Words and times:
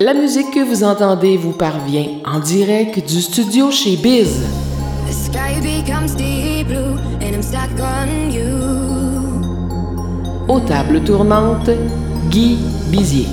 La 0.00 0.14
musique 0.14 0.52
que 0.54 0.60
vous 0.60 0.84
entendez 0.84 1.36
vous 1.36 1.50
parvient 1.50 2.06
en 2.24 2.38
direct 2.38 3.04
du 3.04 3.20
studio 3.20 3.72
chez 3.72 3.96
Biz. 3.96 4.44
Aux 10.46 10.60
tables 10.60 11.02
tournantes, 11.02 11.70
Guy 12.30 12.58
Bizier. 12.92 13.26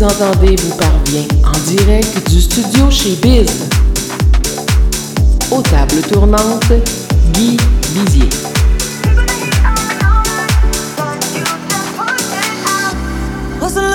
vous 0.00 0.06
entendez 0.06 0.56
vous 0.56 0.76
parvient 0.76 1.26
en 1.44 1.58
direct 1.68 2.30
du 2.30 2.40
studio 2.40 2.90
chez 2.90 3.16
Biz. 3.16 3.68
Aux 5.50 5.60
tables 5.60 6.00
tournantes, 6.10 6.72
Guy 7.34 7.58
Bizier. 7.92 8.28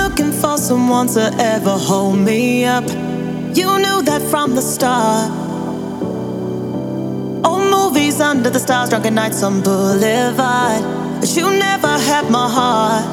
Looking 0.08 0.32
for 0.32 0.56
someone 0.56 1.08
to 1.08 1.30
ever 1.40 1.76
hold 1.76 2.18
me 2.18 2.64
up. 2.64 2.84
You 3.54 3.76
knew 3.78 4.02
that 4.04 4.22
from 4.30 4.54
the 4.54 4.62
start. 4.62 5.30
Old 7.44 7.70
movies 7.70 8.20
under 8.20 8.48
the 8.48 8.60
stars, 8.60 8.90
drunken 8.90 9.14
nights 9.14 9.42
on 9.42 9.60
Boulevard. 9.60 10.82
You 11.24 11.50
never 11.50 11.98
had 11.98 12.30
my 12.30 12.48
heart. 12.48 13.04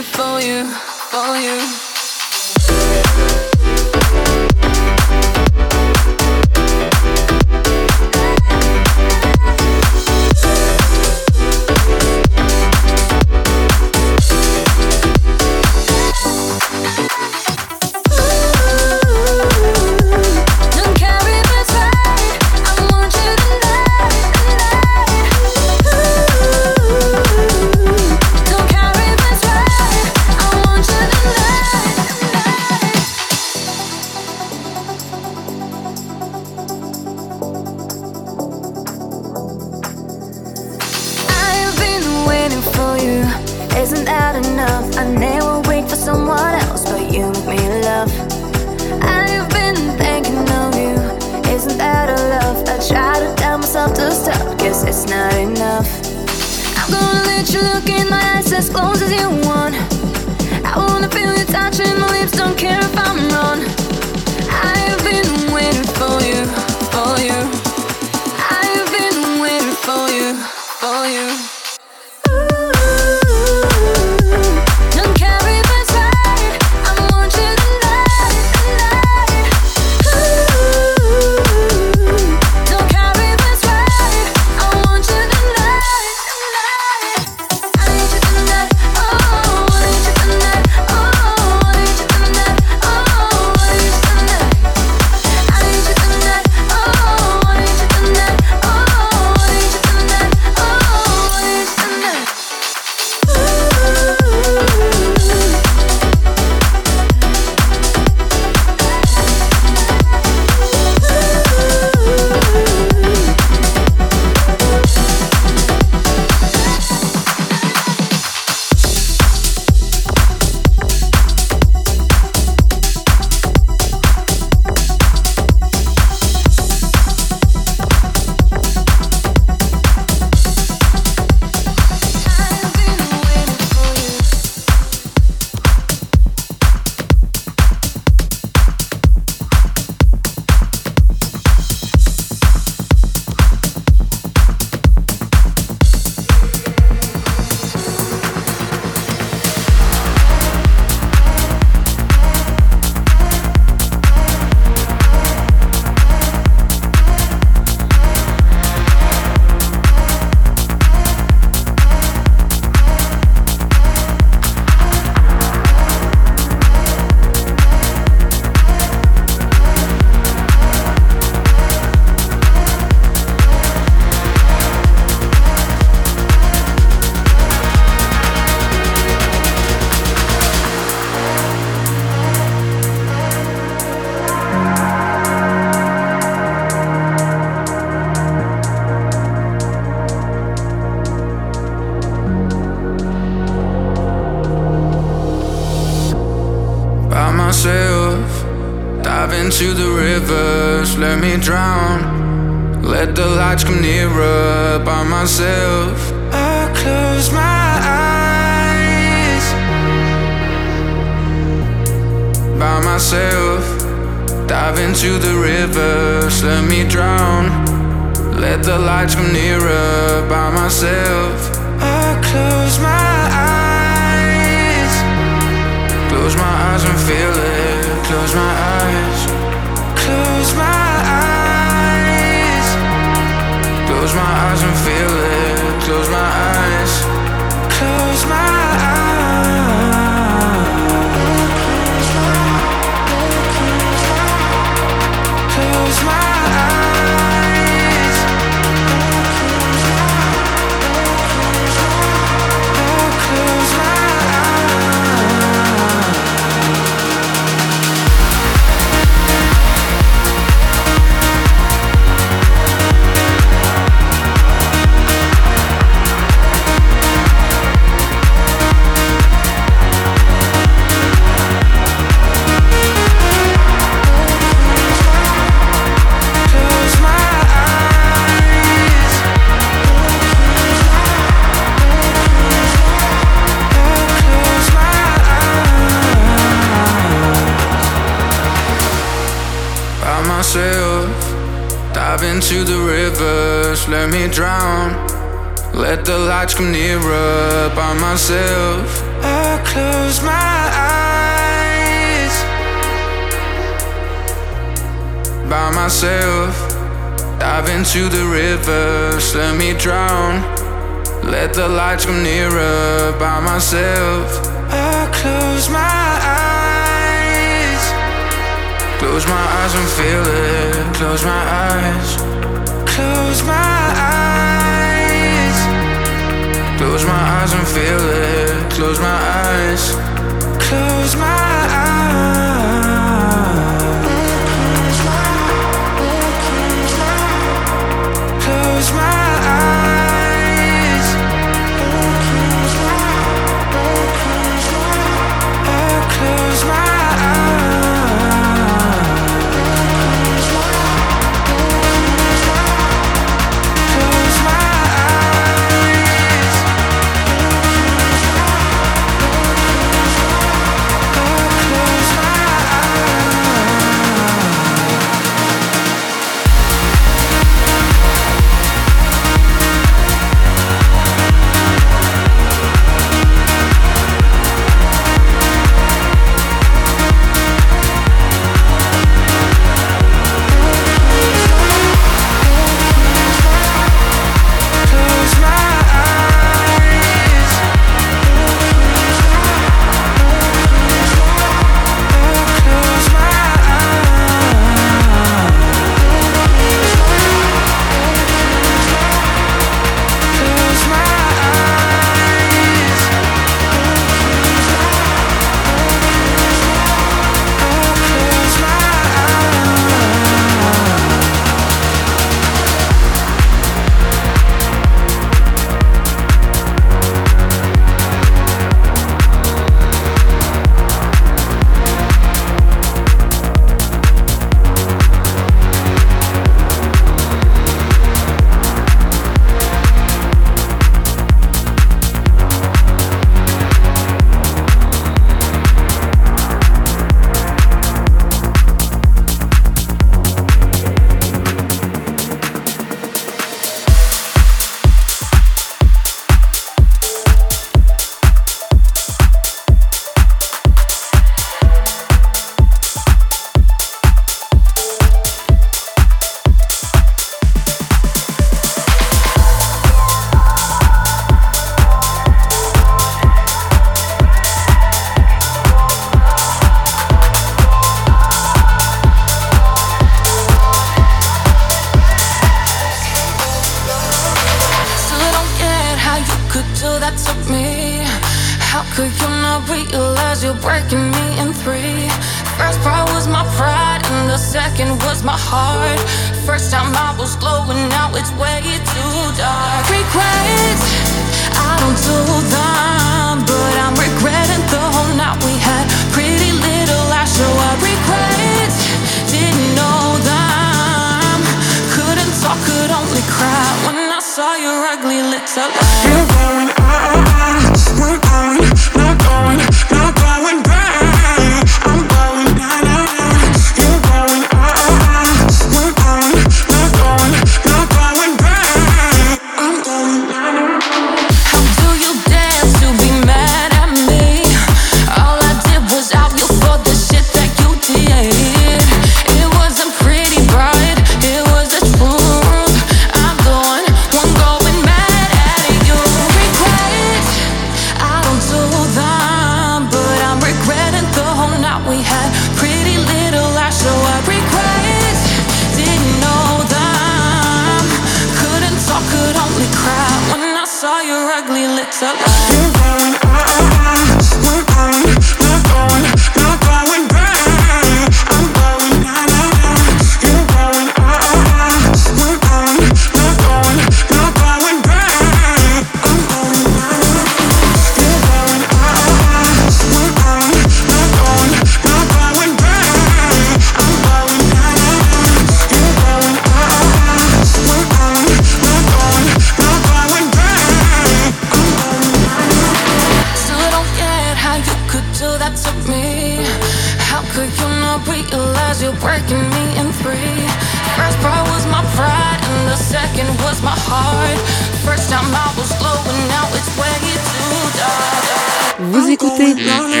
no, 599.65 599.87
no. 599.87 600.00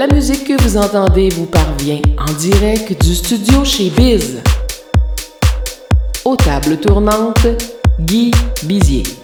La 0.00 0.06
musique 0.06 0.44
que 0.44 0.62
vous 0.62 0.78
entendez 0.78 1.28
vous 1.28 1.44
parvient 1.44 2.00
en 2.16 2.32
direct 2.32 3.04
du 3.04 3.14
studio 3.14 3.66
chez 3.66 3.90
Biz. 3.90 4.40
Aux 6.24 6.36
tables 6.36 6.78
tournantes, 6.78 7.46
Guy 8.00 8.30
Bizier. 8.62 9.19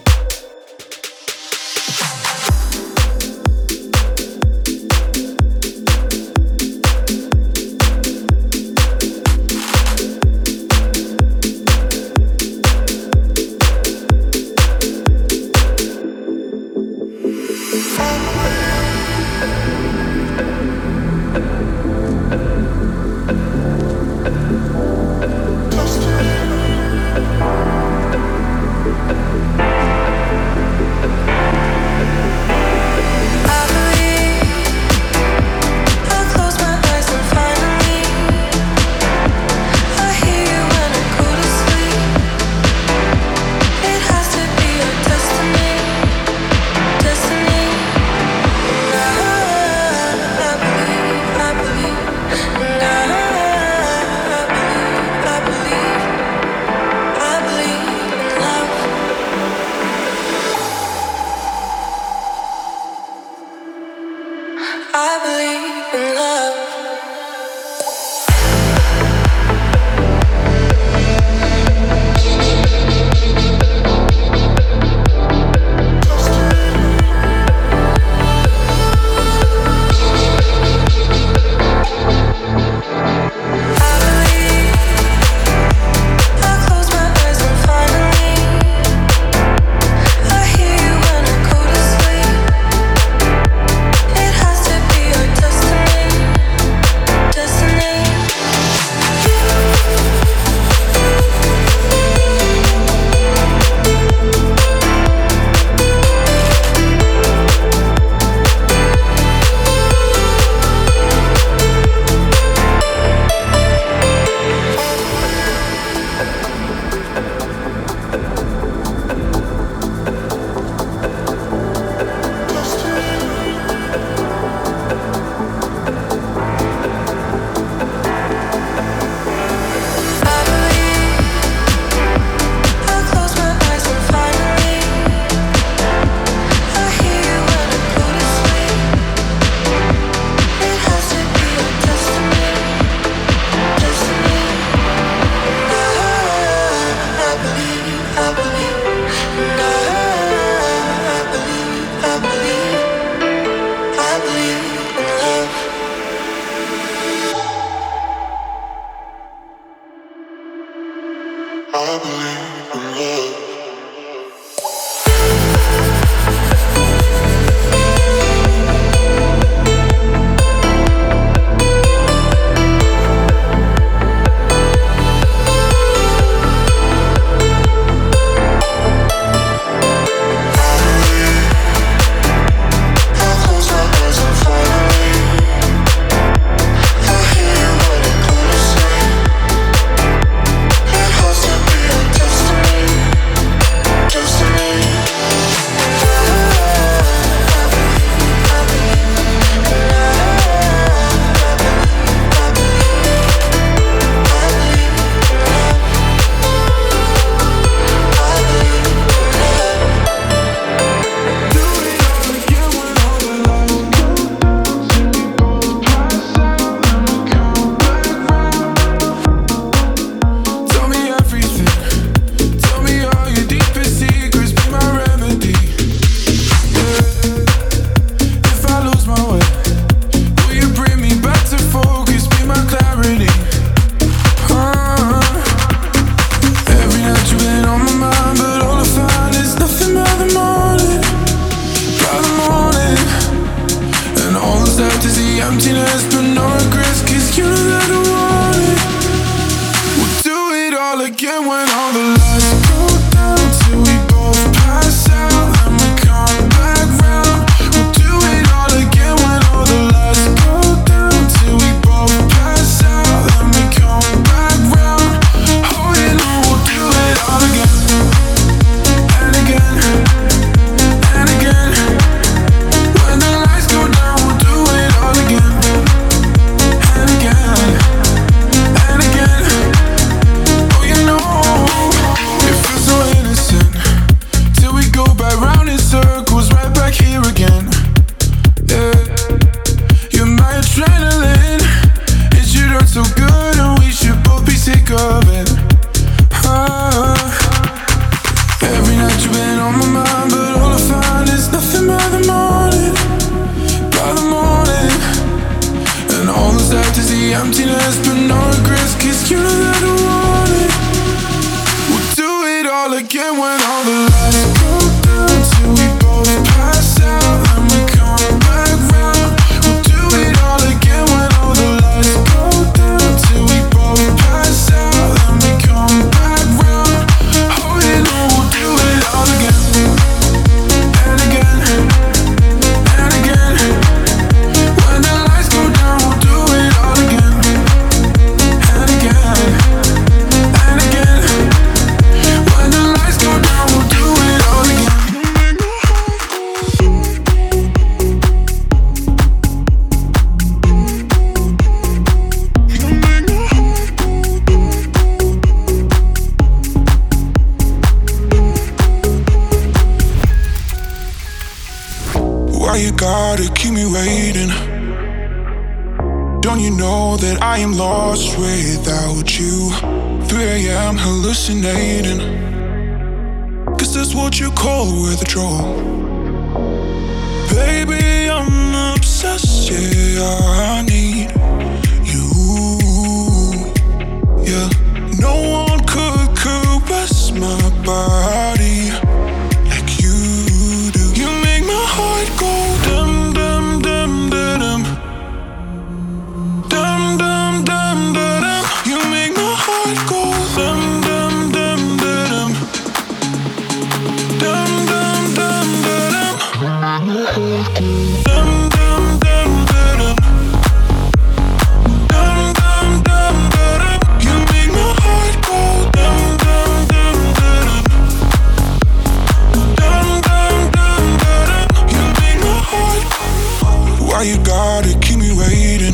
Why 424.17 424.23
you 424.23 424.37
gotta 424.37 424.97
keep 424.97 425.19
me 425.19 425.31
waiting? 425.37 425.93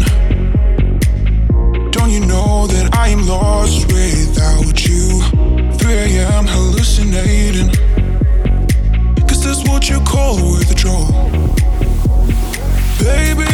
Don't 1.92 2.10
you 2.10 2.22
know 2.26 2.68
that 2.68 2.92
I 2.94 3.10
am 3.10 3.28
lost 3.28 3.88
without 3.88 4.86
you? 4.88 5.20
3 5.78 5.94
a.m. 5.94 6.46
hallucinating. 6.48 7.68
Cause 9.28 9.44
that's 9.44 9.68
what 9.68 9.90
you 9.90 10.00
call 10.06 10.38
withdrawal. 10.38 11.12
Baby, 12.98 13.53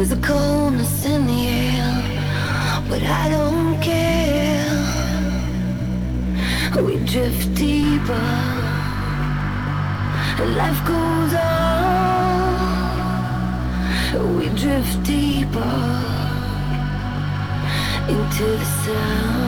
There's 0.00 0.12
a 0.12 0.16
coldness 0.22 1.04
in 1.04 1.26
the 1.26 1.46
air, 1.46 1.92
but 2.88 3.02
I 3.02 3.28
don't 3.28 3.78
care. 3.82 4.72
We 6.82 6.96
drift 7.04 7.54
deeper, 7.54 8.14
life 10.56 10.82
goes 10.86 11.34
on. 11.34 11.58
We 14.38 14.48
drift 14.58 15.02
deeper 15.02 15.76
into 18.08 18.44
the 18.56 18.64
sound. 18.64 19.39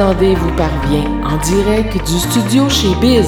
entendez 0.00 0.34
vous 0.34 0.52
parvient 0.56 1.04
en 1.24 1.36
direct 1.44 1.92
du 1.92 2.18
studio 2.18 2.68
chez 2.70 2.94
Biz. 3.02 3.26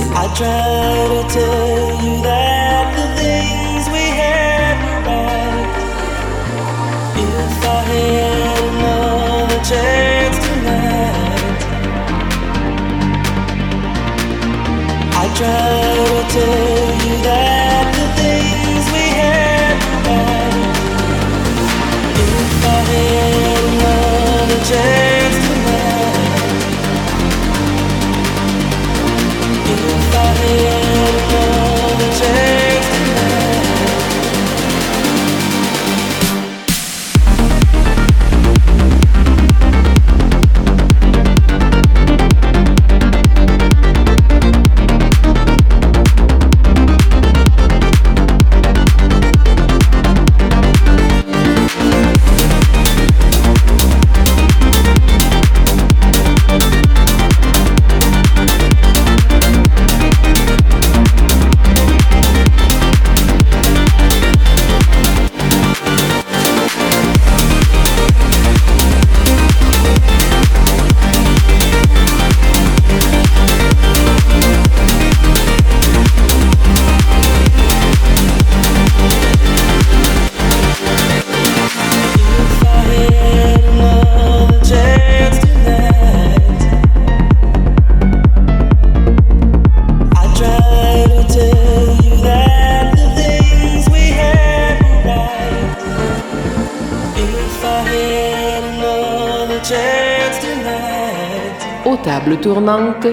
tournante, 102.43 103.06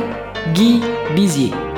Guy 0.55 0.81
Bizier. 1.15 1.68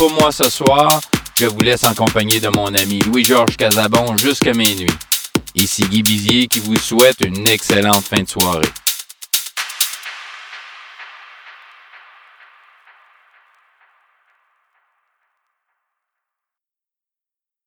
pour 0.00 0.10
moi 0.12 0.32
ce 0.32 0.48
soir. 0.48 0.98
Je 1.38 1.44
vous 1.44 1.60
laisse 1.60 1.84
en 1.84 1.94
compagnie 1.94 2.40
de 2.40 2.48
mon 2.48 2.68
ami 2.68 3.00
Louis-Georges 3.00 3.58
Casabon 3.58 4.16
jusqu'à 4.16 4.54
minuit. 4.54 4.90
Ici 5.54 5.82
Guy 5.82 6.02
Bizier 6.02 6.46
qui 6.46 6.58
vous 6.58 6.76
souhaite 6.76 7.20
une 7.20 7.46
excellente 7.46 8.04
fin 8.06 8.22
de 8.22 8.28
soirée. 8.28 8.79